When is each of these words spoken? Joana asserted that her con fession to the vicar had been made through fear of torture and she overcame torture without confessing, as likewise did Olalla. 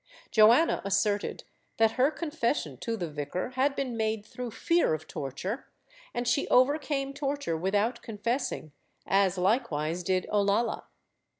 Joana 0.31 0.81
asserted 0.83 1.43
that 1.77 1.91
her 1.91 2.09
con 2.09 2.31
fession 2.31 2.79
to 2.79 2.97
the 2.97 3.07
vicar 3.07 3.51
had 3.51 3.75
been 3.75 3.95
made 3.95 4.25
through 4.25 4.49
fear 4.49 4.95
of 4.95 5.05
torture 5.07 5.67
and 6.11 6.27
she 6.27 6.47
overcame 6.47 7.13
torture 7.13 7.55
without 7.55 8.01
confessing, 8.01 8.71
as 9.05 9.37
likewise 9.37 10.01
did 10.01 10.25
Olalla. 10.31 10.85